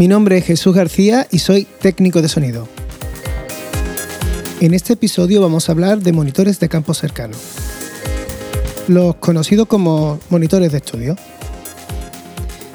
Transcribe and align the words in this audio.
Mi 0.00 0.08
nombre 0.08 0.38
es 0.38 0.46
Jesús 0.46 0.74
García 0.74 1.26
y 1.30 1.40
soy 1.40 1.66
técnico 1.66 2.22
de 2.22 2.28
sonido. 2.30 2.66
En 4.58 4.72
este 4.72 4.94
episodio 4.94 5.42
vamos 5.42 5.68
a 5.68 5.72
hablar 5.72 6.00
de 6.00 6.14
monitores 6.14 6.58
de 6.58 6.70
campo 6.70 6.94
cercano, 6.94 7.36
los 8.88 9.16
conocidos 9.16 9.68
como 9.68 10.18
monitores 10.30 10.72
de 10.72 10.78
estudio. 10.78 11.16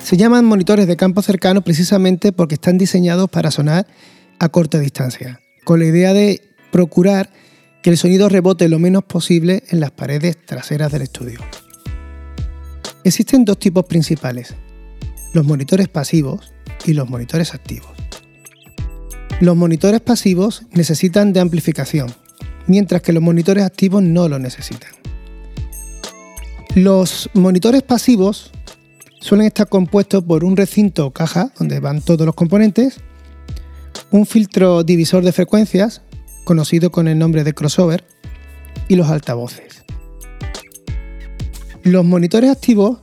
Se 0.04 0.18
llaman 0.18 0.46
monitores 0.46 0.86
de 0.86 0.96
campo 0.98 1.23
cercano 1.23 1.64
precisamente 1.64 2.32
porque 2.32 2.54
están 2.54 2.77
diseñados 2.77 3.28
para 3.28 3.50
sonar 3.50 3.88
a 4.38 4.50
corta 4.50 4.78
distancia, 4.78 5.42
con 5.64 5.80
la 5.80 5.88
idea 5.88 6.14
de 6.14 6.44
procurar 6.71 7.32
que 7.82 7.89
el 7.89 7.98
sonido 7.98 8.30
rebote 8.30 8.70
lo 8.70 8.78
menos 8.78 9.04
posible 9.04 9.64
en 9.70 9.80
las 9.80 9.89
paredes 9.89 10.38
traseras 10.46 10.92
del 10.92 11.02
estudio. 11.02 11.39
Existen 13.04 13.46
dos 13.46 13.57
tipos 13.57 13.86
principales, 13.86 14.54
los 15.36 15.45
monitores 15.45 15.89
pasivos 15.89 16.54
y 16.86 16.93
los 16.93 17.10
monitores 17.10 17.54
activos. 17.54 17.91
Los 19.41 19.57
monitores 19.57 20.00
pasivos 20.00 20.64
necesitan 20.71 21.33
de 21.33 21.41
amplificación, 21.41 22.07
mientras 22.68 23.01
que 23.01 23.11
los 23.11 23.21
monitores 23.21 23.65
activos 23.65 24.01
no 24.01 24.29
lo 24.29 24.39
necesitan. 24.39 24.91
Los 26.74 27.29
monitores 27.33 27.83
pasivos 27.83 28.50
suelen 29.19 29.47
estar 29.47 29.68
compuestos 29.68 30.24
por 30.24 30.46
un 30.46 30.55
recinto 30.55 31.05
o 31.05 31.11
caja 31.11 31.52
donde 31.60 31.82
van 31.82 32.02
todos 32.02 32.25
los 32.25 32.33
componentes, 32.33 33.02
un 34.11 34.25
filtro 34.25 34.86
divisor 34.86 35.22
de 35.22 35.33
frecuencias, 35.33 36.02
conocido 36.45 36.91
con 36.91 37.09
el 37.09 37.19
nombre 37.19 37.44
de 37.44 37.53
crossover, 37.53 38.05
y 38.88 38.95
los 38.95 39.09
altavoces. 39.09 39.83
Los 41.83 42.05
monitores 42.05 42.52
activos 42.52 42.99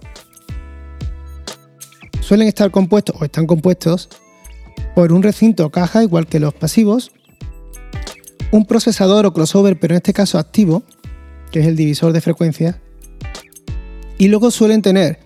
suelen 2.32 2.48
estar 2.48 2.70
compuestos 2.70 3.14
o 3.20 3.26
están 3.26 3.46
compuestos 3.46 4.08
por 4.94 5.12
un 5.12 5.22
recinto 5.22 5.66
o 5.66 5.70
caja 5.70 6.02
igual 6.02 6.26
que 6.26 6.40
los 6.40 6.54
pasivos, 6.54 7.12
un 8.52 8.64
procesador 8.64 9.26
o 9.26 9.34
crossover, 9.34 9.78
pero 9.78 9.92
en 9.92 9.96
este 9.96 10.14
caso 10.14 10.38
activo, 10.38 10.82
que 11.50 11.60
es 11.60 11.66
el 11.66 11.76
divisor 11.76 12.14
de 12.14 12.22
frecuencias, 12.22 12.76
y 14.16 14.28
luego 14.28 14.50
suelen 14.50 14.80
tener, 14.80 15.18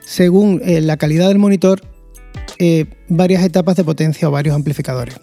según 0.00 0.60
eh, 0.64 0.80
la 0.80 0.96
calidad 0.96 1.28
del 1.28 1.38
monitor, 1.38 1.82
eh, 2.58 2.86
varias 3.08 3.44
etapas 3.44 3.76
de 3.76 3.84
potencia 3.84 4.26
o 4.28 4.32
varios 4.32 4.56
amplificadores. 4.56 5.20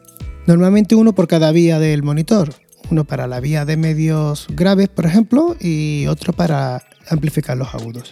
Normalmente 0.48 0.96
uno 0.96 1.14
por 1.14 1.28
cada 1.28 1.52
vía 1.52 1.78
del 1.78 2.04
monitor, 2.04 2.54
uno 2.90 3.04
para 3.04 3.28
la 3.28 3.42
vía 3.42 3.66
de 3.66 3.76
medios 3.76 4.48
graves, 4.50 4.88
por 4.88 5.06
ejemplo, 5.06 5.58
y 5.60 6.08
otro 6.08 6.32
para 6.32 6.82
amplificar 7.10 7.58
los 7.58 7.76
agudos. 7.76 8.12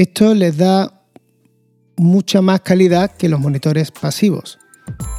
Esto 0.00 0.32
les 0.32 0.56
da 0.56 1.04
mucha 1.98 2.40
más 2.40 2.62
calidad 2.62 3.10
que 3.18 3.28
los 3.28 3.38
monitores 3.38 3.90
pasivos. 3.90 4.58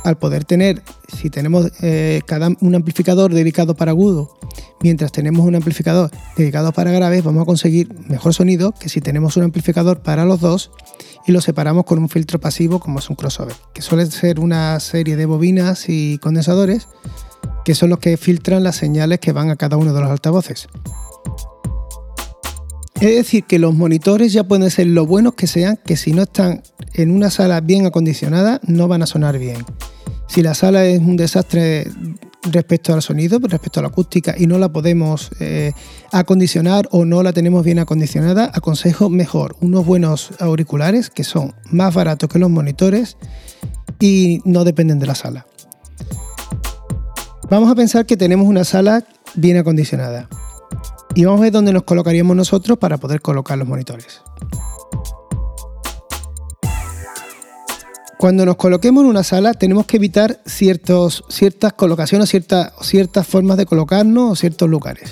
Al 0.04 0.18
poder 0.18 0.44
tener, 0.44 0.82
si 1.08 1.30
tenemos 1.30 1.72
eh, 1.84 2.22
cada, 2.26 2.50
un 2.62 2.74
amplificador 2.74 3.32
dedicado 3.32 3.76
para 3.76 3.92
agudo, 3.92 4.40
mientras 4.82 5.12
tenemos 5.12 5.46
un 5.46 5.54
amplificador 5.54 6.10
dedicado 6.36 6.72
para 6.72 6.90
graves, 6.90 7.24
vamos 7.24 7.44
a 7.44 7.46
conseguir 7.46 7.94
mejor 8.10 8.34
sonido 8.34 8.72
que 8.72 8.90
si 8.90 9.02
tenemos 9.02 9.38
un 9.38 9.44
amplificador 9.44 10.02
para 10.02 10.26
los 10.26 10.40
dos 10.40 10.72
y 11.28 11.32
lo 11.32 11.42
separamos 11.42 11.86
con 11.86 12.00
un 12.00 12.10
filtro 12.10 12.40
pasivo 12.40 12.80
como 12.80 12.98
es 12.98 13.08
un 13.08 13.16
crossover, 13.16 13.54
que 13.76 13.84
suele 13.84 14.08
ser 14.08 14.40
una 14.40 14.80
serie 14.80 15.16
de 15.16 15.28
bobinas 15.28 15.90
y 15.90 16.18
condensadores 16.18 16.88
que 17.66 17.76
son 17.76 17.92
los 17.92 18.00
que 18.00 18.18
filtran 18.18 18.64
las 18.64 18.78
señales 18.78 19.20
que 19.20 19.32
van 19.32 19.52
a 19.52 19.58
cada 19.58 19.78
uno 19.78 19.94
de 19.94 20.02
los 20.02 20.10
altavoces. 20.10 20.68
Es 23.02 23.16
decir, 23.16 23.46
que 23.46 23.58
los 23.58 23.74
monitores 23.74 24.32
ya 24.32 24.44
pueden 24.44 24.70
ser 24.70 24.86
lo 24.86 25.08
buenos 25.08 25.34
que 25.34 25.48
sean, 25.48 25.80
que 25.84 25.98
si 25.98 26.14
no 26.14 26.22
están 26.22 26.62
en 26.94 27.10
una 27.10 27.32
sala 27.32 27.60
bien 27.60 27.88
acondicionada 27.88 28.62
no 28.68 28.88
van 28.88 29.02
a 29.02 29.08
sonar 29.08 29.40
bien. 29.40 29.66
Si 30.28 30.44
la 30.44 30.54
sala 30.54 30.86
es 30.86 31.00
un 31.00 31.18
desastre 31.18 31.88
respecto 32.44 32.94
al 32.94 33.02
sonido, 33.02 33.40
respecto 33.40 33.80
a 33.80 33.84
la 33.84 33.90
acústica 33.90 34.36
y 34.38 34.46
no 34.46 34.60
la 34.60 34.72
podemos 34.72 35.32
eh, 35.40 35.72
acondicionar 36.12 36.88
o 36.92 37.04
no 37.04 37.24
la 37.24 37.34
tenemos 37.34 37.66
bien 37.66 37.80
acondicionada, 37.80 38.52
aconsejo 38.54 39.10
mejor 39.10 39.56
unos 39.62 39.84
buenos 39.84 40.30
auriculares 40.40 41.10
que 41.10 41.24
son 41.24 41.56
más 41.72 41.96
baratos 41.96 42.30
que 42.30 42.38
los 42.38 42.52
monitores 42.52 43.18
y 44.00 44.42
no 44.46 44.64
dependen 44.64 45.00
de 45.00 45.08
la 45.08 45.16
sala. 45.16 45.48
Vamos 47.50 47.72
a 47.72 47.74
pensar 47.74 48.06
que 48.06 48.16
tenemos 48.16 48.48
una 48.48 48.64
sala 48.64 49.04
bien 49.34 49.58
acondicionada 49.58 50.30
y 51.16 51.26
vamos 51.26 51.40
a 51.40 51.44
ver 51.44 51.52
dónde 51.52 51.74
nos 51.74 51.84
colocaríamos 51.84 52.36
nosotros 52.36 52.78
para 52.78 52.98
poder 52.98 53.22
colocar 53.22 53.58
los 53.58 53.68
monitores. 53.68 54.22
Cuando 58.18 58.46
nos 58.46 58.56
coloquemos 58.56 59.04
en 59.04 59.10
una 59.10 59.24
sala 59.24 59.54
tenemos 59.54 59.88
que 59.88 59.98
evitar 59.98 60.42
ciertas 60.46 61.74
colocaciones, 61.76 62.30
ciertas, 62.30 62.72
ciertas 62.82 63.26
formas 63.26 63.58
de 63.58 63.66
colocarnos 63.66 64.32
o 64.32 64.36
ciertos 64.36 64.70
lugares. 64.70 65.12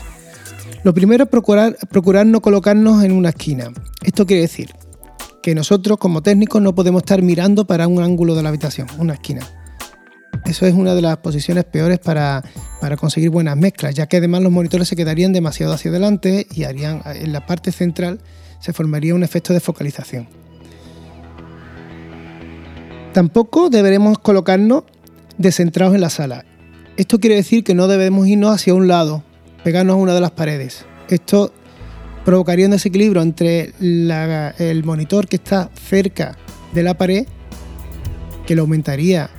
Lo 0.83 0.93
primero 0.93 1.23
es 1.23 1.29
procurar, 1.29 1.75
procurar 1.89 2.25
no 2.27 2.39
colocarnos 2.41 3.03
en 3.03 3.11
una 3.11 3.29
esquina. 3.29 3.71
Esto 4.03 4.25
quiere 4.25 4.43
decir 4.43 4.71
que 5.41 5.55
nosotros 5.55 5.97
como 5.97 6.21
técnicos 6.21 6.61
no 6.61 6.75
podemos 6.75 7.01
estar 7.01 7.21
mirando 7.21 7.65
para 7.65 7.87
un 7.87 8.01
ángulo 8.01 8.35
de 8.35 8.43
la 8.43 8.49
habitación, 8.49 8.87
una 8.99 9.13
esquina. 9.13 9.41
Eso 10.45 10.65
es 10.65 10.73
una 10.73 10.93
de 10.93 11.01
las 11.01 11.17
posiciones 11.17 11.65
peores 11.65 11.99
para, 11.99 12.43
conseguir 12.97 13.29
buenas 13.29 13.57
mezclas, 13.57 13.93
ya 13.93 14.07
que 14.07 14.17
además 14.17 14.41
los 14.41 14.51
monitores 14.51 14.87
se 14.87 14.95
quedarían 14.95 15.33
demasiado 15.33 15.73
hacia 15.73 15.91
adelante 15.91 16.47
y 16.53 16.63
harían 16.63 17.01
en 17.05 17.33
la 17.33 17.45
parte 17.45 17.71
central 17.71 18.19
se 18.59 18.73
formaría 18.73 19.15
un 19.15 19.23
efecto 19.23 19.53
de 19.53 19.59
focalización. 19.59 20.27
Tampoco 23.13 23.69
deberemos 23.69 24.19
colocarnos 24.19 24.83
descentrados 25.37 25.95
en 25.95 26.01
la 26.01 26.09
sala. 26.09 26.45
Esto 26.97 27.19
quiere 27.19 27.35
decir 27.35 27.63
que 27.63 27.73
no 27.73 27.87
debemos 27.87 28.27
irnos 28.27 28.53
hacia 28.53 28.73
un 28.73 28.87
lado, 28.87 29.23
pegarnos 29.63 29.93
a 29.93 29.97
una 29.97 30.13
de 30.13 30.21
las 30.21 30.31
paredes. 30.31 30.85
Esto 31.09 31.53
provocaría 32.25 32.65
un 32.65 32.71
desequilibrio 32.71 33.21
entre 33.21 33.73
el 33.79 34.83
monitor 34.83 35.27
que 35.27 35.37
está 35.37 35.69
cerca 35.73 36.37
de 36.73 36.83
la 36.83 36.97
pared, 36.97 37.25
que 38.45 38.55
lo 38.55 38.63
aumentaría 38.63 39.29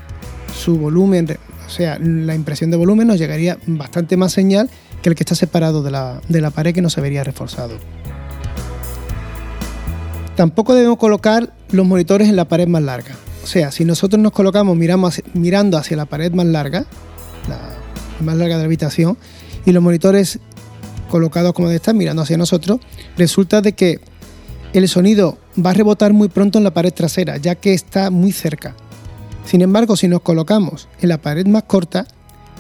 su 0.58 0.78
volumen, 0.78 1.26
o 1.70 1.72
sea, 1.72 2.00
la 2.00 2.34
impresión 2.34 2.72
de 2.72 2.76
volumen 2.76 3.06
nos 3.06 3.20
llegaría 3.20 3.56
bastante 3.64 4.16
más 4.16 4.32
señal 4.32 4.68
que 5.02 5.08
el 5.08 5.14
que 5.14 5.22
está 5.22 5.36
separado 5.36 5.84
de 5.84 5.92
la, 5.92 6.50
pared 6.50 6.74
que 6.74 6.82
no 6.82 6.90
se 6.90 7.00
vería 7.00 7.22
reforzado. 7.22 7.78
Tampoco 10.34 10.74
debemos 10.74 10.98
colocar 10.98 11.54
los 11.70 11.86
monitores 11.86 12.28
en 12.28 12.34
la 12.34 12.46
pared 12.46 12.66
más 12.66 12.82
larga. 12.82 13.14
O 13.44 13.46
sea, 13.46 13.70
si 13.70 13.84
nosotros 13.84 14.20
nos 14.20 14.32
colocamos 14.32 14.76
miramos, 14.76 15.22
mirando 15.32 15.78
hacia 15.78 15.96
la 15.96 16.06
pared 16.06 16.32
más 16.32 16.46
larga, 16.46 16.86
la 17.48 17.60
más 18.24 18.36
larga 18.36 18.56
de 18.56 18.62
la 18.62 18.66
habitación, 18.66 19.16
y 19.64 19.70
los 19.70 19.80
monitores 19.80 20.40
colocados 21.08 21.52
como 21.52 21.68
de 21.68 21.76
estar 21.76 21.94
mirando 21.94 22.22
hacia 22.22 22.36
nosotros, 22.36 22.80
resulta 23.16 23.60
de 23.60 23.74
que 23.74 24.00
el 24.72 24.88
sonido 24.88 25.38
va 25.64 25.70
a 25.70 25.74
rebotar 25.74 26.12
muy 26.14 26.30
pronto 26.30 26.58
en 26.58 26.64
la 26.64 26.74
pared 26.74 26.92
trasera, 26.92 27.36
ya 27.36 27.54
que 27.54 27.74
está 27.74 28.10
muy 28.10 28.32
cerca. 28.32 28.74
Sin 29.50 29.62
embargo, 29.62 29.96
si 29.96 30.06
nos 30.06 30.20
colocamos 30.20 30.86
en 31.00 31.08
la 31.08 31.20
pared 31.20 31.44
más 31.44 31.64
corta, 31.64 32.06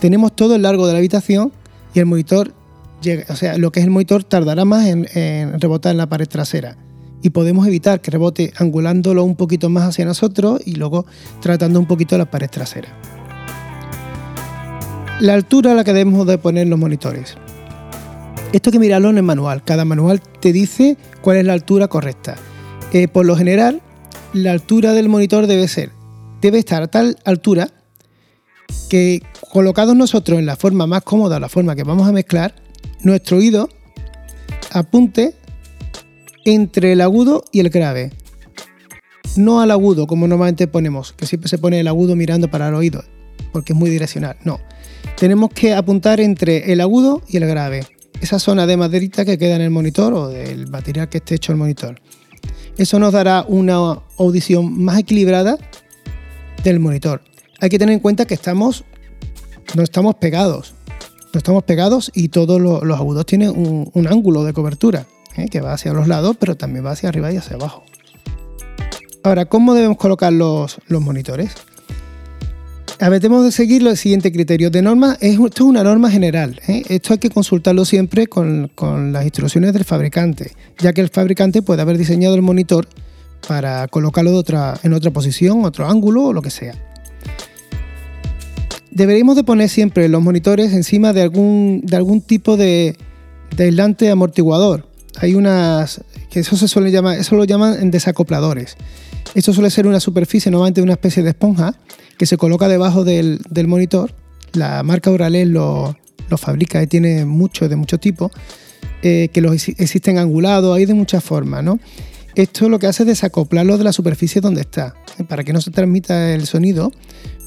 tenemos 0.00 0.34
todo 0.34 0.56
el 0.56 0.62
largo 0.62 0.88
de 0.88 0.92
la 0.92 0.98
habitación 0.98 1.52
y 1.94 2.00
el 2.00 2.06
monitor, 2.06 2.52
o 3.28 3.36
sea, 3.36 3.58
lo 3.58 3.70
que 3.70 3.78
es 3.78 3.84
el 3.86 3.92
monitor 3.92 4.24
tardará 4.24 4.64
más 4.64 4.88
en, 4.88 5.06
rebotar 5.60 5.92
en 5.92 5.98
la 5.98 6.08
pared 6.08 6.26
trasera. 6.26 6.76
Y 7.22 7.30
podemos 7.30 7.64
evitar 7.68 8.00
que 8.00 8.10
rebote 8.10 8.52
angulándolo 8.56 9.22
un 9.22 9.36
poquito 9.36 9.70
más 9.70 9.84
hacia 9.84 10.04
nosotros 10.04 10.62
y 10.66 10.74
luego 10.74 11.06
tratando 11.40 11.78
un 11.78 11.86
poquito 11.86 12.18
la 12.18 12.28
pared 12.28 12.50
trasera. 12.50 12.88
La 15.20 15.34
altura 15.34 15.70
a 15.70 15.74
la 15.76 15.84
que 15.84 15.92
debemos 15.92 16.26
de 16.26 16.38
poner 16.38 16.66
los 16.66 16.78
monitores. 16.80 17.36
Esto 18.52 18.70
hay 18.70 18.72
que 18.72 18.78
mirarlo 18.80 19.10
en 19.10 19.18
el 19.18 19.22
manual. 19.22 19.62
Cada 19.62 19.84
manual 19.84 20.20
te 20.40 20.52
dice 20.52 20.96
cuál 21.22 21.36
es 21.36 21.44
la 21.44 21.52
altura 21.52 21.86
correcta. 21.86 22.34
Eh, 22.92 23.06
por 23.06 23.26
lo 23.26 23.36
general, 23.36 23.80
la 24.32 24.50
altura 24.50 24.92
del 24.92 25.08
monitor 25.08 25.46
debe 25.46 25.68
ser 25.68 25.99
debe 26.40 26.58
estar 26.58 26.82
a 26.82 26.88
tal 26.88 27.16
altura 27.24 27.70
que 28.88 29.22
colocados 29.52 29.96
nosotros 29.96 30.38
en 30.38 30.46
la 30.46 30.56
forma 30.56 30.86
más 30.86 31.02
cómoda, 31.02 31.40
la 31.40 31.48
forma 31.48 31.74
que 31.74 31.84
vamos 31.84 32.08
a 32.08 32.12
mezclar, 32.12 32.54
nuestro 33.02 33.38
oído 33.38 33.68
apunte 34.72 35.34
entre 36.44 36.92
el 36.92 37.00
agudo 37.00 37.44
y 37.52 37.60
el 37.60 37.70
grave. 37.70 38.12
No 39.36 39.60
al 39.60 39.70
agudo, 39.70 40.06
como 40.06 40.26
normalmente 40.26 40.66
ponemos, 40.66 41.12
que 41.12 41.26
siempre 41.26 41.48
se 41.48 41.58
pone 41.58 41.80
el 41.80 41.88
agudo 41.88 42.16
mirando 42.16 42.50
para 42.50 42.68
el 42.68 42.74
oído, 42.74 43.04
porque 43.52 43.72
es 43.72 43.78
muy 43.78 43.90
direccional. 43.90 44.36
No. 44.44 44.58
Tenemos 45.16 45.50
que 45.50 45.74
apuntar 45.74 46.20
entre 46.20 46.72
el 46.72 46.80
agudo 46.80 47.22
y 47.28 47.36
el 47.36 47.46
grave. 47.46 47.86
Esa 48.20 48.38
zona 48.38 48.66
de 48.66 48.76
maderita 48.76 49.24
que 49.24 49.38
queda 49.38 49.56
en 49.56 49.62
el 49.62 49.70
monitor 49.70 50.12
o 50.12 50.28
del 50.28 50.68
material 50.68 51.08
que 51.08 51.18
esté 51.18 51.36
hecho 51.36 51.52
el 51.52 51.58
monitor. 51.58 52.00
Eso 52.76 52.98
nos 52.98 53.12
dará 53.12 53.44
una 53.46 54.00
audición 54.18 54.82
más 54.82 54.98
equilibrada 54.98 55.58
del 56.62 56.80
monitor. 56.80 57.22
Hay 57.60 57.68
que 57.68 57.78
tener 57.78 57.94
en 57.94 58.00
cuenta 58.00 58.24
que 58.24 58.34
estamos, 58.34 58.84
no 59.74 59.82
estamos 59.82 60.14
pegados, 60.16 60.74
no 61.32 61.38
estamos 61.38 61.62
pegados 61.64 62.10
y 62.14 62.28
todos 62.28 62.60
los, 62.60 62.82
agudos 62.98 63.26
tienen 63.26 63.50
un, 63.50 64.06
ángulo 64.08 64.44
de 64.44 64.52
cobertura 64.52 65.06
¿eh? 65.36 65.48
que 65.48 65.60
va 65.60 65.74
hacia 65.74 65.92
los 65.92 66.08
lados, 66.08 66.36
pero 66.38 66.56
también 66.56 66.84
va 66.84 66.92
hacia 66.92 67.08
arriba 67.08 67.32
y 67.32 67.36
hacia 67.36 67.56
abajo. 67.56 67.84
Ahora, 69.22 69.44
¿cómo 69.44 69.74
debemos 69.74 69.98
colocar 69.98 70.32
los, 70.32 70.78
monitores? 70.88 71.52
A 73.00 73.08
ver, 73.08 73.20
tenemos 73.20 73.44
de 73.44 73.52
seguir 73.52 73.86
el 73.86 73.96
siguiente 73.96 74.32
criterio 74.32 74.70
de 74.70 74.82
norma. 74.82 75.16
esto 75.20 75.46
es 75.46 75.60
una 75.60 75.82
norma 75.82 76.10
general. 76.10 76.60
¿eh? 76.68 76.82
Esto 76.88 77.14
hay 77.14 77.18
que 77.18 77.30
consultarlo 77.30 77.84
siempre 77.84 78.26
con, 78.26 78.70
las 79.12 79.24
instrucciones 79.24 79.72
del 79.72 79.84
fabricante, 79.84 80.52
ya 80.78 80.92
que 80.92 81.00
el 81.00 81.08
fabricante 81.08 81.62
puede 81.62 81.82
haber 81.82 81.98
diseñado 81.98 82.34
el 82.34 82.42
monitor 82.42 82.88
para 83.46 83.88
colocarlo 83.88 84.30
en 84.82 84.92
otra 84.92 85.10
posición, 85.12 85.64
otro 85.64 85.88
ángulo 85.88 86.26
o 86.26 86.32
lo 86.32 86.42
que 86.42 86.50
sea. 86.50 86.74
Deberíamos 88.90 89.36
de 89.36 89.44
poner 89.44 89.68
siempre 89.68 90.08
los 90.08 90.22
monitores 90.22 90.72
encima 90.72 91.12
de 91.12 91.22
algún, 91.22 91.82
de 91.84 91.96
algún 91.96 92.20
tipo 92.20 92.56
de, 92.56 92.96
de 93.56 93.64
aislante 93.64 94.10
amortiguador. 94.10 94.86
Hay 95.18 95.34
unas 95.34 96.02
que 96.30 96.40
eso 96.40 96.56
se 96.56 96.68
suele 96.68 96.90
llamar, 96.90 97.18
eso 97.18 97.36
lo 97.36 97.44
llaman 97.44 97.90
desacopladores. 97.90 98.76
Esto 99.34 99.52
suele 99.52 99.70
ser 99.70 99.86
una 99.86 100.00
superficie, 100.00 100.50
normalmente 100.50 100.82
una 100.82 100.92
especie 100.94 101.22
de 101.22 101.30
esponja, 101.30 101.74
que 102.18 102.26
se 102.26 102.36
coloca 102.36 102.68
debajo 102.68 103.04
del, 103.04 103.40
monitor. 103.66 104.14
La 104.52 104.82
marca 104.82 105.10
Urales 105.10 105.46
lo, 105.48 105.96
lo, 106.28 106.38
fabrica 106.38 106.82
y 106.82 106.86
tiene 106.86 107.24
muchos 107.24 107.68
de 107.68 107.76
muchos 107.76 108.00
tipos, 108.00 108.32
eh, 109.02 109.28
que 109.32 109.40
los 109.40 109.68
existen 109.68 110.18
angulados, 110.18 110.76
hay 110.76 110.86
de 110.86 110.94
muchas 110.94 111.22
formas, 111.22 111.62
¿no? 111.62 111.78
Esto 112.34 112.68
lo 112.68 112.78
que 112.78 112.86
hace 112.86 113.02
es 113.02 113.08
desacoplarlo 113.08 113.78
de 113.78 113.84
la 113.84 113.92
superficie 113.92 114.40
donde 114.40 114.62
está, 114.62 114.94
¿eh? 115.18 115.24
para 115.24 115.44
que 115.44 115.52
no 115.52 115.60
se 115.60 115.70
transmita 115.70 116.32
el 116.32 116.46
sonido 116.46 116.92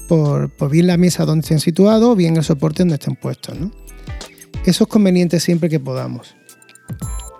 por, 0.08 0.50
bien 0.70 0.86
la 0.86 0.96
mesa 0.96 1.24
donde 1.24 1.42
estén 1.42 1.60
situados 1.60 2.10
o 2.10 2.16
bien 2.16 2.36
el 2.36 2.44
soporte 2.44 2.82
donde 2.82 2.94
estén 2.94 3.16
puestos. 3.16 3.56
Eso 4.64 4.84
es 4.84 4.90
conveniente 4.90 5.40
siempre 5.40 5.68
que 5.68 5.80
podamos. 5.80 6.34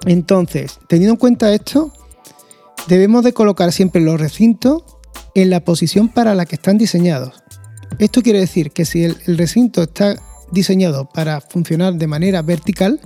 Entonces, 0.06 0.79
teniendo 0.88 1.12
en 1.12 1.19
cuenta 1.19 1.52
esto, 1.52 1.93
debemos 2.88 3.25
de 3.25 3.32
colocar 3.32 3.73
siempre 3.73 4.02
los 4.02 4.20
recintos 4.20 4.82
en 5.35 5.50
la 5.50 5.64
posición 5.64 6.08
para 6.08 6.35
la 6.35 6.47
que 6.47 6.56
están 6.56 6.79
diseñados. 6.79 7.43
Esto 7.99 8.23
quiere 8.23 8.40
decir 8.40 8.70
que 8.73 8.85
si 8.85 9.05
el, 9.05 9.38
recinto 9.38 9.82
está 9.82 10.17
diseñado 10.50 11.08
para 11.08 11.40
funcionar 11.40 11.94
de 11.94 12.06
manera 12.06 12.43
vertical, 12.43 13.00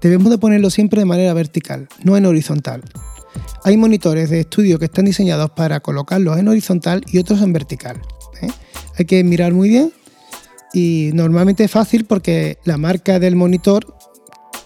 debemos 0.00 0.30
de 0.30 0.38
ponerlo 0.38 0.70
siempre 0.70 1.00
de 1.00 1.06
manera 1.06 1.32
vertical, 1.34 1.88
no 2.02 2.16
en 2.16 2.26
horizontal. 2.26 2.82
Hay 3.64 3.76
monitores 3.76 4.30
de 4.30 4.40
estudio 4.40 4.78
que 4.78 4.86
están 4.86 5.04
diseñados 5.04 5.50
para 5.50 5.80
colocarlos 5.80 6.38
en 6.38 6.48
horizontal 6.48 7.02
y 7.06 7.18
otros 7.18 7.40
en 7.40 7.52
vertical. 7.52 8.00
¿eh? 8.42 8.48
Hay 8.98 9.04
que 9.04 9.24
mirar 9.24 9.52
muy 9.52 9.68
bien 9.68 9.92
y 10.72 11.10
normalmente 11.14 11.64
es 11.64 11.70
fácil 11.70 12.04
porque 12.04 12.58
la 12.64 12.76
marca 12.76 13.18
del 13.18 13.36
monitor 13.36 13.96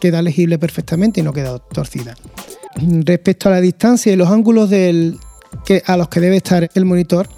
queda 0.00 0.22
legible 0.22 0.58
perfectamente 0.58 1.20
y 1.20 1.22
no 1.22 1.32
queda 1.32 1.58
torcida. 1.58 2.16
Respecto 2.76 3.48
a 3.48 3.52
la 3.52 3.60
distancia 3.60 4.12
y 4.12 4.16
los 4.16 4.28
ángulos 4.28 4.70
a 4.72 5.96
los 5.96 6.08
que 6.08 6.20
debe 6.20 6.36
estar 6.36 6.70
el 6.74 6.84
monitor, 6.84 7.28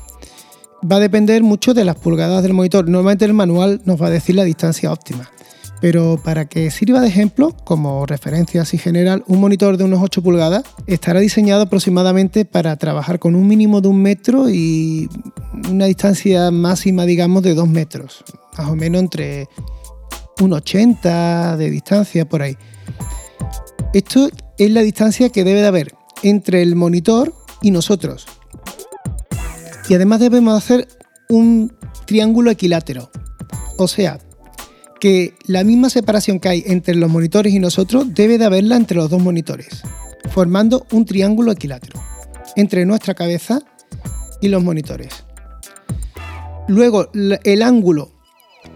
va 0.90 0.96
a 0.96 1.00
depender 1.00 1.42
mucho 1.42 1.74
de 1.74 1.84
las 1.84 1.96
pulgadas 1.96 2.42
del 2.42 2.52
monitor. 2.52 2.88
Normalmente 2.88 3.24
el 3.24 3.34
manual 3.34 3.80
nos 3.84 4.00
va 4.00 4.06
a 4.06 4.10
decir 4.10 4.34
la 4.34 4.44
distancia 4.44 4.92
óptima. 4.92 5.30
Pero 5.80 6.20
para 6.22 6.44
que 6.44 6.70
sirva 6.70 7.00
de 7.00 7.08
ejemplo, 7.08 7.56
como 7.64 8.04
referencia 8.04 8.62
así 8.62 8.76
general, 8.76 9.24
un 9.26 9.40
monitor 9.40 9.76
de 9.76 9.84
unos 9.84 10.02
8 10.02 10.22
pulgadas 10.22 10.62
estará 10.86 11.20
diseñado 11.20 11.62
aproximadamente 11.62 12.44
para 12.44 12.76
trabajar 12.76 13.18
con 13.18 13.34
un 13.34 13.46
mínimo 13.46 13.80
de 13.80 13.88
un 13.88 14.02
metro 14.02 14.50
y 14.50 15.08
una 15.70 15.86
distancia 15.86 16.50
máxima, 16.50 17.06
digamos, 17.06 17.42
de 17.42 17.54
2 17.54 17.68
metros, 17.68 18.24
más 18.58 18.68
o 18.68 18.76
menos 18.76 19.00
entre 19.00 19.48
un 20.40 20.52
80 20.52 21.56
de 21.56 21.70
distancia 21.70 22.28
por 22.28 22.42
ahí. 22.42 22.56
Esto 23.94 24.28
es 24.58 24.70
la 24.70 24.82
distancia 24.82 25.30
que 25.30 25.44
debe 25.44 25.62
de 25.62 25.66
haber 25.66 25.94
entre 26.22 26.62
el 26.62 26.76
monitor 26.76 27.34
y 27.62 27.70
nosotros. 27.70 28.26
Y 29.88 29.94
además 29.94 30.20
debemos 30.20 30.56
hacer 30.56 30.86
un 31.28 31.72
triángulo 32.06 32.50
equilátero. 32.50 33.10
O 33.76 33.88
sea, 33.88 34.18
que 35.00 35.34
la 35.46 35.64
misma 35.64 35.90
separación 35.90 36.38
que 36.38 36.48
hay 36.48 36.62
entre 36.66 36.94
los 36.94 37.10
monitores 37.10 37.52
y 37.52 37.58
nosotros 37.58 38.14
debe 38.14 38.38
de 38.38 38.44
haberla 38.44 38.76
entre 38.76 38.96
los 38.96 39.10
dos 39.10 39.20
monitores, 39.20 39.82
formando 40.30 40.86
un 40.92 41.04
triángulo 41.04 41.52
equilátero 41.52 42.00
entre 42.56 42.84
nuestra 42.84 43.14
cabeza 43.14 43.60
y 44.40 44.48
los 44.48 44.62
monitores. 44.62 45.24
Luego, 46.68 47.10
el 47.12 47.62
ángulo 47.62 48.12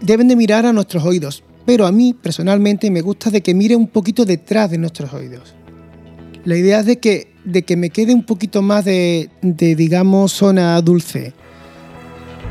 deben 0.01 0.27
de 0.27 0.35
mirar 0.35 0.65
a 0.65 0.73
nuestros 0.73 1.03
oídos, 1.05 1.43
pero 1.65 1.85
a 1.85 1.91
mí 1.91 2.13
personalmente 2.13 2.91
me 2.91 3.01
gusta 3.01 3.29
de 3.29 3.41
que 3.41 3.53
mire 3.53 3.75
un 3.75 3.87
poquito 3.87 4.25
detrás 4.25 4.71
de 4.71 4.77
nuestros 4.77 5.13
oídos. 5.13 5.55
La 6.43 6.57
idea 6.57 6.81
es 6.81 6.85
de 6.85 6.99
que, 6.99 7.33
de 7.43 7.63
que 7.63 7.75
me 7.75 7.89
quede 7.89 8.13
un 8.13 8.23
poquito 8.23 8.61
más 8.61 8.85
de, 8.85 9.29
de, 9.41 9.75
digamos, 9.75 10.31
zona 10.31 10.79
dulce. 10.81 11.33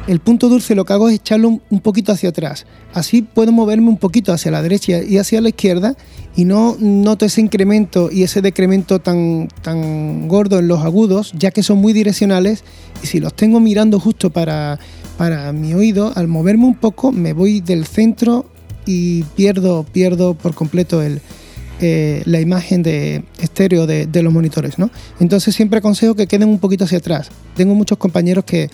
El 0.06 0.20
punto 0.20 0.50
dulce 0.50 0.74
lo 0.74 0.84
que 0.84 0.92
hago 0.92 1.08
es 1.08 1.14
echarlo 1.14 1.60
un, 1.70 1.80
poquito 1.80 2.12
hacia 2.12 2.28
atrás. 2.28 2.66
Así 2.92 3.22
puedo 3.22 3.52
moverme 3.52 3.88
un 3.88 3.96
poquito 3.96 4.34
hacia 4.34 4.50
la 4.50 4.60
derecha 4.60 5.02
y 5.02 5.16
hacia 5.16 5.40
la 5.40 5.48
izquierda 5.48 5.96
y 6.36 6.44
no 6.44 6.76
noto 6.78 7.24
ese 7.24 7.40
incremento 7.40 8.10
y 8.12 8.22
ese 8.22 8.42
decremento 8.42 8.98
tan, 8.98 9.48
tan 9.62 10.28
gordo 10.28 10.58
en 10.58 10.68
los 10.68 10.80
agudos, 10.82 11.32
ya 11.38 11.52
que 11.52 11.62
son 11.62 11.78
muy 11.78 11.94
direccionales 11.94 12.64
y 13.02 13.06
si 13.06 13.18
los 13.18 13.32
tengo 13.32 13.60
mirando 13.60 13.98
justo 13.98 14.28
para, 14.28 14.78
para 15.16 15.52
mi 15.52 15.72
oído, 15.72 16.12
al 16.14 16.28
moverme 16.28 16.66
un 16.66 16.74
poco 16.74 17.10
me 17.10 17.32
voy 17.32 17.62
del 17.62 17.86
centro 17.86 18.44
y 18.84 19.22
pierdo, 19.22 19.84
pierdo 19.90 20.34
por 20.34 20.54
completo 20.54 21.02
eh, 21.02 22.22
la 22.26 22.40
imagen 22.40 22.82
de 22.82 23.24
estéreo 23.40 23.86
de, 23.86 24.22
los 24.22 24.32
monitores. 24.34 24.78
¿no? 24.78 24.90
Entonces 25.18 25.54
siempre 25.54 25.78
aconsejo 25.78 26.14
que 26.14 26.26
queden 26.26 26.50
un 26.50 26.58
poquito 26.58 26.84
hacia 26.84 26.98
atrás. 26.98 27.30
Tengo 27.56 27.74
muchos 27.74 27.96
compañeros 27.96 28.44
que, 28.44 28.68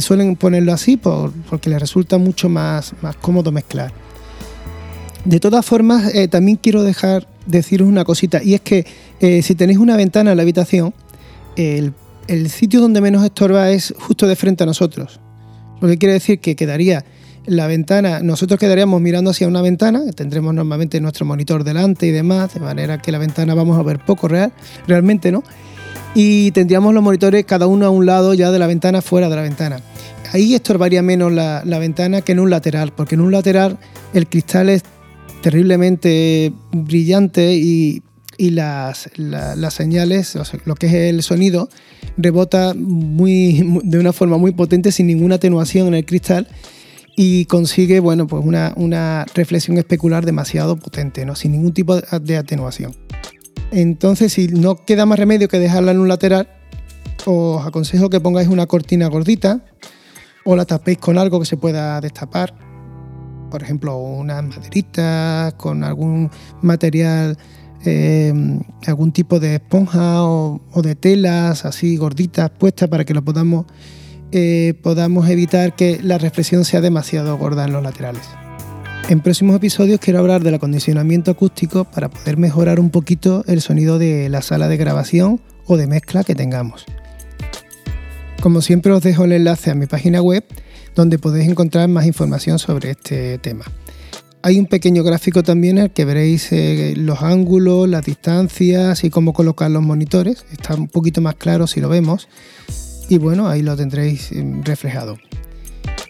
suelen 0.00 0.36
ponerlo 0.36 0.72
así 0.72 0.96
porque 0.96 1.70
les 1.70 1.80
resulta 1.80 2.18
mucho 2.18 2.48
más, 2.48 2.94
más 3.02 3.16
cómodo 3.16 3.52
mezclar. 3.52 3.92
De 5.24 5.38
todas 5.38 5.64
formas, 5.64 6.14
eh, 6.14 6.28
también 6.28 6.56
quiero 6.56 6.82
dejar 6.82 7.28
deciros 7.46 7.88
una 7.88 8.04
cosita, 8.04 8.42
y 8.42 8.54
es 8.54 8.60
que 8.60 8.86
eh, 9.20 9.42
si 9.42 9.54
tenéis 9.54 9.78
una 9.78 9.96
ventana 9.96 10.32
en 10.32 10.36
la 10.36 10.42
habitación, 10.42 10.94
el, 11.56 11.92
el 12.28 12.50
sitio 12.50 12.80
donde 12.80 13.00
menos 13.00 13.24
estorba 13.24 13.70
es 13.70 13.94
justo 13.98 14.26
de 14.26 14.36
frente 14.36 14.64
a 14.64 14.66
nosotros. 14.66 15.20
Lo 15.80 15.88
que 15.88 15.98
quiere 15.98 16.14
decir 16.14 16.38
que 16.38 16.56
quedaría 16.56 17.04
la 17.46 17.66
ventana, 17.66 18.20
nosotros 18.20 18.58
quedaríamos 18.58 19.00
mirando 19.00 19.30
hacia 19.30 19.48
una 19.48 19.62
ventana, 19.62 20.00
tendremos 20.14 20.54
normalmente 20.54 21.00
nuestro 21.00 21.26
monitor 21.26 21.64
delante 21.64 22.06
y 22.06 22.10
demás, 22.10 22.54
de 22.54 22.60
manera 22.60 22.98
que 22.98 23.12
la 23.12 23.18
ventana 23.18 23.54
vamos 23.54 23.78
a 23.78 23.82
ver 23.82 23.98
poco 23.98 24.28
real, 24.28 24.52
realmente, 24.86 25.32
¿no? 25.32 25.42
Y 26.14 26.50
tendríamos 26.50 26.92
los 26.92 27.02
monitores 27.02 27.44
cada 27.46 27.66
uno 27.66 27.86
a 27.86 27.90
un 27.90 28.04
lado 28.04 28.34
ya 28.34 28.50
de 28.50 28.58
la 28.58 28.66
ventana, 28.66 29.00
fuera 29.00 29.28
de 29.28 29.36
la 29.36 29.42
ventana. 29.42 29.80
Ahí 30.32 30.54
estorbaría 30.54 31.02
menos 31.02 31.32
la, 31.32 31.62
ventana 31.78 32.22
que 32.22 32.32
en 32.32 32.40
un 32.40 32.50
lateral, 32.50 32.92
porque 32.94 33.14
en 33.14 33.20
un 33.20 33.32
lateral 33.32 33.78
el 34.14 34.28
cristal 34.28 34.68
es 34.68 34.82
terriblemente 35.42 36.52
brillante 36.72 37.54
y, 37.54 38.02
las, 38.38 39.10
las, 39.16 39.74
señales, 39.74 40.36
lo 40.64 40.74
que 40.74 40.86
es 40.86 40.94
el 40.94 41.22
sonido, 41.22 41.68
rebota 42.16 42.74
muy, 42.74 43.80
de 43.84 43.98
una 43.98 44.12
forma 44.12 44.36
muy 44.36 44.52
potente 44.52 44.90
sin 44.90 45.06
ninguna 45.06 45.36
atenuación 45.36 45.86
en 45.88 45.94
el 45.94 46.04
cristal 46.04 46.48
y 47.16 47.44
consigue 47.44 48.00
bueno, 48.00 48.26
pues 48.26 48.44
una, 48.44 48.72
una, 48.76 49.26
reflexión 49.34 49.78
especular 49.78 50.24
demasiado 50.24 50.76
potente, 50.76 51.24
¿no? 51.24 51.36
sin 51.36 51.52
ningún 51.52 51.72
tipo 51.72 51.96
de 51.96 52.36
atenuación. 52.36 52.94
Entonces, 53.72 54.34
si 54.34 54.48
no 54.48 54.76
queda 54.76 55.06
más 55.06 55.18
remedio 55.18 55.48
que 55.48 55.58
dejarla 55.58 55.92
en 55.92 56.00
un 56.00 56.08
lateral, 56.08 56.48
os 57.24 57.66
aconsejo 57.66 58.10
que 58.10 58.20
pongáis 58.20 58.48
una 58.48 58.66
cortina 58.66 59.08
gordita 59.08 59.64
o 60.44 60.56
la 60.56 60.64
tapéis 60.64 60.98
con 60.98 61.18
algo 61.18 61.40
que 61.40 61.46
se 61.46 61.56
pueda 61.56 62.00
destapar. 62.00 62.54
Por 63.50 63.62
ejemplo, 63.62 63.96
unas 63.96 64.44
maderitas 64.44 65.54
con 65.54 65.84
algún 65.84 66.30
material, 66.60 67.38
eh, 67.84 68.32
algún 68.86 69.12
tipo 69.12 69.40
de 69.40 69.54
esponja 69.56 70.22
o, 70.24 70.60
o 70.70 70.82
de 70.82 70.94
telas 70.94 71.64
así 71.64 71.96
gorditas 71.96 72.50
puestas 72.50 72.88
para 72.88 73.04
que 73.04 73.14
lo 73.14 73.24
podamos 73.24 73.66
eh, 74.34 74.72
podamos 74.82 75.28
evitar 75.28 75.76
que 75.76 76.00
la 76.02 76.16
reflexión 76.16 76.64
sea 76.64 76.80
demasiado 76.80 77.36
gorda 77.36 77.66
en 77.66 77.72
los 77.72 77.82
laterales. 77.82 78.22
En 79.08 79.20
próximos 79.20 79.56
episodios 79.56 80.00
quiero 80.00 80.20
hablar 80.20 80.42
del 80.42 80.54
acondicionamiento 80.54 81.30
acústico 81.30 81.84
para 81.84 82.08
poder 82.08 82.36
mejorar 82.36 82.80
un 82.80 82.90
poquito 82.90 83.44
el 83.46 83.60
sonido 83.60 83.98
de 83.98 84.28
la 84.28 84.42
sala 84.42 84.68
de 84.68 84.76
grabación 84.76 85.40
o 85.66 85.76
de 85.76 85.86
mezcla 85.86 86.24
que 86.24 86.34
tengamos. 86.34 86.86
Como 88.40 88.60
siempre 88.60 88.92
os 88.92 89.02
dejo 89.02 89.24
el 89.24 89.32
enlace 89.32 89.70
a 89.70 89.74
mi 89.74 89.86
página 89.86 90.22
web 90.22 90.44
donde 90.94 91.18
podéis 91.18 91.48
encontrar 91.48 91.88
más 91.88 92.06
información 92.06 92.58
sobre 92.58 92.90
este 92.90 93.38
tema. 93.38 93.64
Hay 94.42 94.58
un 94.58 94.66
pequeño 94.66 95.04
gráfico 95.04 95.42
también 95.42 95.78
en 95.78 95.84
el 95.84 95.90
que 95.90 96.04
veréis 96.04 96.50
eh, 96.50 96.94
los 96.96 97.22
ángulos, 97.22 97.88
las 97.88 98.04
distancias 98.04 99.04
y 99.04 99.10
cómo 99.10 99.32
colocar 99.32 99.70
los 99.70 99.82
monitores. 99.82 100.44
Está 100.50 100.74
un 100.74 100.88
poquito 100.88 101.20
más 101.20 101.36
claro 101.36 101.66
si 101.66 101.80
lo 101.80 101.88
vemos 101.88 102.28
y 103.08 103.18
bueno, 103.18 103.48
ahí 103.48 103.62
lo 103.62 103.76
tendréis 103.76 104.32
eh, 104.32 104.44
reflejado. 104.64 105.18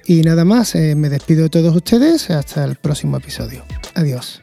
Y 0.07 0.23
nada 0.23 0.45
más, 0.45 0.75
eh, 0.75 0.95
me 0.95 1.09
despido 1.09 1.45
de 1.45 1.51
todos 1.51 1.75
ustedes, 1.75 2.31
hasta 2.31 2.65
el 2.65 2.77
próximo 2.77 3.17
episodio. 3.17 3.65
Adiós. 3.95 4.43